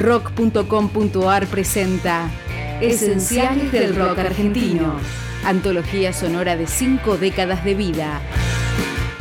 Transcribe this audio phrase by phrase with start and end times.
[0.00, 2.30] Rock.com.ar presenta
[2.80, 4.94] Esenciales del Rock Argentino.
[5.44, 8.22] Antología sonora de cinco décadas de vida.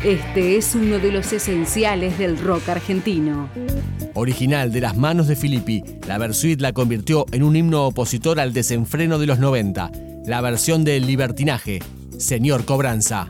[0.05, 3.49] Este es uno de los esenciales del rock argentino.
[4.13, 8.53] Original de las manos de Filippi, la Versuit la convirtió en un himno opositor al
[8.53, 9.91] desenfreno de los 90.
[10.25, 11.79] La versión del libertinaje,
[12.17, 13.29] Señor Cobranza.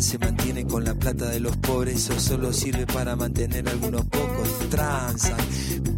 [0.00, 4.68] Se mantiene con la plata de los pobres, eso solo sirve para mantener algunos pocos.
[4.70, 5.36] Transan,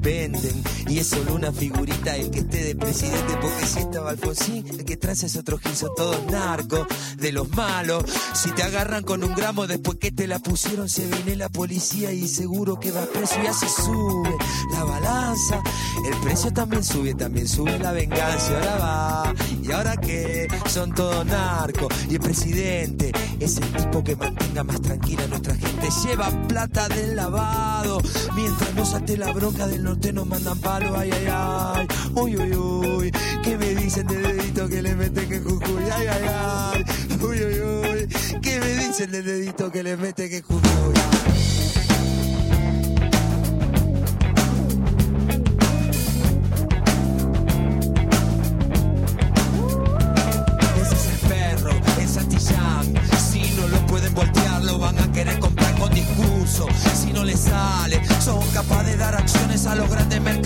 [0.00, 4.66] venden, y es solo una figurita el que esté de presidente, porque si estaba Alfonsín,
[4.66, 8.04] el que transa es otro gil, son todos narcos, de los malos.
[8.34, 12.12] Si te agarran con un gramo después que te la pusieron, se viene la policía
[12.12, 14.36] y seguro que va preso y así sube
[14.72, 15.62] la balanza.
[16.04, 21.24] El precio también sube, también sube la venganza, ahora va, y ahora que son todos
[21.24, 26.30] narcos, y el presidente es el tipo que mantenga más tranquila a nuestra gente, lleva
[26.48, 28.00] plata del lavado,
[28.34, 30.58] mientras nos ate la bronca del norte nos mandan
[30.96, 35.40] ay, ay, ay, uy, uy, uy, ¿qué me dicen del dedito que le meten que
[35.40, 35.82] Jujuy?
[35.92, 36.84] Ay, ay, ay,
[37.20, 40.94] uy, uy, uy, ¿qué me dicen del dedito que le meten que Jujuy?
[52.10, 52.94] Santillán.
[56.94, 60.39] Si no les sale, son capaces de dar acciones a los grandes mercaderes.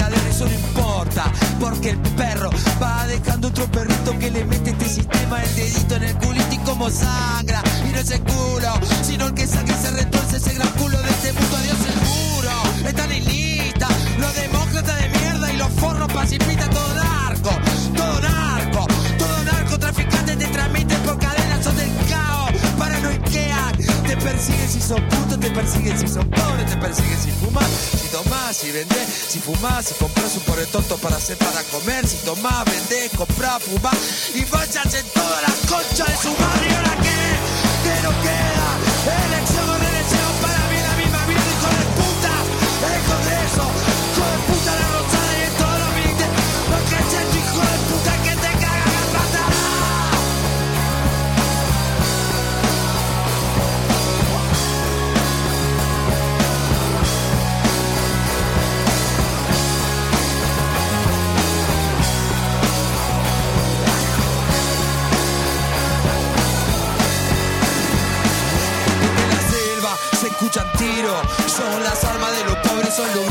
[1.15, 1.23] No
[1.61, 2.51] porque el perro
[2.83, 6.59] va dejando otro perrito que le mete este sistema el dedito en el culito y
[6.59, 7.63] como sangra.
[7.89, 11.11] Y no es el culo, sino el que y se retuerce ese gran culo de
[11.11, 11.57] este mundo.
[11.57, 13.89] Adiós el muro, están en lista.
[14.19, 17.51] Los demócratas de mierda y los forros pacifistas, todo narco,
[17.97, 18.87] todo narco,
[19.17, 23.73] todo narcotraficante te transmiten por cadenas, son del caos, paranoiquean,
[24.05, 27.69] te persiguen si son putos, te persiguen si son pobres, te persiguen si fumas,
[28.01, 28.09] si
[28.55, 32.65] si vendés, si fumás, si compras un pobre tonto para hacer para comer, si tomás,
[32.65, 33.97] vendés, comprás, fumás
[34.35, 37.04] y vayas en toda la concha de su madre y
[73.15, 73.31] los